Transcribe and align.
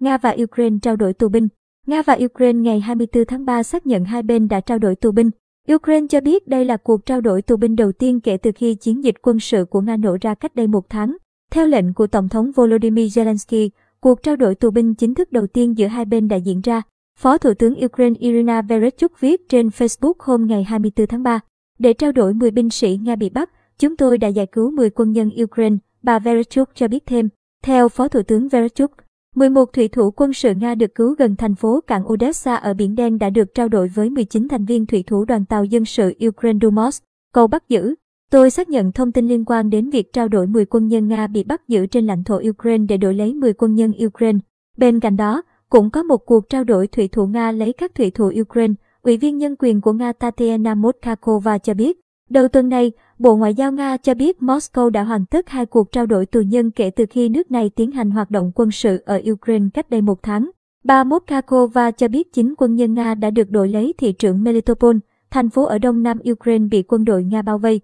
Nga 0.00 0.18
và 0.18 0.36
Ukraine 0.42 0.76
trao 0.82 0.96
đổi 0.96 1.12
tù 1.12 1.28
binh. 1.28 1.48
Nga 1.86 2.02
và 2.02 2.18
Ukraine 2.24 2.60
ngày 2.60 2.80
24 2.80 3.24
tháng 3.24 3.44
3 3.44 3.62
xác 3.62 3.86
nhận 3.86 4.04
hai 4.04 4.22
bên 4.22 4.48
đã 4.48 4.60
trao 4.60 4.78
đổi 4.78 4.96
tù 4.96 5.12
binh. 5.12 5.30
Ukraine 5.74 6.06
cho 6.06 6.20
biết 6.20 6.48
đây 6.48 6.64
là 6.64 6.76
cuộc 6.76 7.06
trao 7.06 7.20
đổi 7.20 7.42
tù 7.42 7.56
binh 7.56 7.76
đầu 7.76 7.92
tiên 7.92 8.20
kể 8.20 8.36
từ 8.36 8.50
khi 8.54 8.74
chiến 8.74 9.04
dịch 9.04 9.14
quân 9.22 9.40
sự 9.40 9.64
của 9.64 9.80
Nga 9.80 9.96
nổ 9.96 10.16
ra 10.20 10.34
cách 10.34 10.54
đây 10.54 10.66
một 10.66 10.88
tháng. 10.88 11.16
Theo 11.50 11.66
lệnh 11.66 11.94
của 11.94 12.06
Tổng 12.06 12.28
thống 12.28 12.52
Volodymyr 12.52 13.18
Zelensky, 13.18 13.68
cuộc 14.00 14.22
trao 14.22 14.36
đổi 14.36 14.54
tù 14.54 14.70
binh 14.70 14.94
chính 14.94 15.14
thức 15.14 15.32
đầu 15.32 15.46
tiên 15.46 15.78
giữa 15.78 15.86
hai 15.86 16.04
bên 16.04 16.28
đã 16.28 16.36
diễn 16.36 16.60
ra. 16.60 16.82
Phó 17.18 17.38
Thủ 17.38 17.54
tướng 17.54 17.84
Ukraine 17.84 18.16
Irina 18.20 18.62
Vereshchuk 18.62 19.20
viết 19.20 19.48
trên 19.48 19.68
Facebook 19.68 20.14
hôm 20.18 20.46
ngày 20.46 20.64
24 20.64 21.06
tháng 21.06 21.22
3. 21.22 21.40
Để 21.78 21.92
trao 21.92 22.12
đổi 22.12 22.34
10 22.34 22.50
binh 22.50 22.70
sĩ 22.70 22.98
Nga 23.02 23.16
bị 23.16 23.30
bắt, 23.30 23.50
chúng 23.78 23.96
tôi 23.96 24.18
đã 24.18 24.28
giải 24.28 24.46
cứu 24.46 24.70
10 24.70 24.90
quân 24.90 25.12
nhân 25.12 25.30
Ukraine, 25.42 25.76
bà 26.02 26.18
Vereshchuk 26.18 26.68
cho 26.74 26.88
biết 26.88 27.06
thêm. 27.06 27.28
Theo 27.62 27.88
Phó 27.88 28.08
Thủ 28.08 28.22
tướng 28.22 28.48
Vereshchuk, 28.48 28.90
11 29.34 29.72
thủy 29.72 29.88
thủ 29.88 30.10
quân 30.10 30.32
sự 30.32 30.54
Nga 30.54 30.74
được 30.74 30.94
cứu 30.94 31.14
gần 31.18 31.36
thành 31.36 31.54
phố 31.54 31.80
cảng 31.86 32.12
Odessa 32.12 32.54
ở 32.54 32.74
Biển 32.74 32.94
Đen 32.94 33.18
đã 33.18 33.30
được 33.30 33.54
trao 33.54 33.68
đổi 33.68 33.88
với 33.88 34.10
19 34.10 34.48
thành 34.48 34.64
viên 34.64 34.86
thủy 34.86 35.04
thủ 35.06 35.24
đoàn 35.24 35.44
tàu 35.44 35.64
dân 35.64 35.84
sự 35.84 36.12
Ukraine 36.26 36.58
Dumos, 36.62 37.00
cầu 37.32 37.46
bắt 37.46 37.68
giữ. 37.68 37.94
Tôi 38.30 38.50
xác 38.50 38.68
nhận 38.68 38.92
thông 38.92 39.12
tin 39.12 39.28
liên 39.28 39.44
quan 39.44 39.70
đến 39.70 39.90
việc 39.90 40.12
trao 40.12 40.28
đổi 40.28 40.46
10 40.46 40.64
quân 40.64 40.88
nhân 40.88 41.08
Nga 41.08 41.26
bị 41.26 41.44
bắt 41.44 41.68
giữ 41.68 41.86
trên 41.86 42.06
lãnh 42.06 42.24
thổ 42.24 42.40
Ukraine 42.48 42.84
để 42.88 42.96
đổi 42.96 43.14
lấy 43.14 43.34
10 43.34 43.52
quân 43.52 43.74
nhân 43.74 43.92
Ukraine. 44.06 44.38
Bên 44.76 45.00
cạnh 45.00 45.16
đó, 45.16 45.42
cũng 45.68 45.90
có 45.90 46.02
một 46.02 46.26
cuộc 46.26 46.48
trao 46.48 46.64
đổi 46.64 46.86
thủy 46.86 47.08
thủ 47.08 47.26
Nga 47.26 47.52
lấy 47.52 47.72
các 47.72 47.94
thủy 47.94 48.10
thủ 48.10 48.32
Ukraine. 48.40 48.74
Ủy 49.02 49.16
viên 49.16 49.38
nhân 49.38 49.54
quyền 49.58 49.80
của 49.80 49.92
Nga 49.92 50.12
Tatiana 50.12 50.74
Motkakova 50.74 51.58
cho 51.58 51.74
biết, 51.74 52.00
đầu 52.30 52.48
tuần 52.48 52.68
này, 52.68 52.92
Bộ 53.20 53.36
Ngoại 53.36 53.54
giao 53.54 53.72
Nga 53.72 53.96
cho 53.96 54.14
biết 54.14 54.36
Moscow 54.40 54.90
đã 54.90 55.02
hoàn 55.02 55.26
tất 55.26 55.48
hai 55.48 55.66
cuộc 55.66 55.92
trao 55.92 56.06
đổi 56.06 56.26
tù 56.26 56.40
nhân 56.40 56.70
kể 56.70 56.90
từ 56.90 57.04
khi 57.10 57.28
nước 57.28 57.50
này 57.50 57.70
tiến 57.70 57.90
hành 57.90 58.10
hoạt 58.10 58.30
động 58.30 58.52
quân 58.54 58.70
sự 58.70 59.02
ở 59.06 59.20
Ukraine 59.30 59.66
cách 59.74 59.90
đây 59.90 60.00
một 60.00 60.22
tháng. 60.22 60.50
Bà 60.84 61.04
Motkakova 61.04 61.90
cho 61.90 62.08
biết 62.08 62.32
chính 62.32 62.54
quân 62.58 62.74
nhân 62.74 62.94
Nga 62.94 63.14
đã 63.14 63.30
được 63.30 63.50
đổi 63.50 63.68
lấy 63.68 63.94
thị 63.98 64.12
trưởng 64.12 64.44
Melitopol, 64.44 64.96
thành 65.30 65.50
phố 65.50 65.64
ở 65.64 65.78
đông 65.78 66.02
nam 66.02 66.18
Ukraine 66.30 66.66
bị 66.70 66.82
quân 66.82 67.04
đội 67.04 67.24
Nga 67.24 67.42
bao 67.42 67.58
vây. 67.58 67.80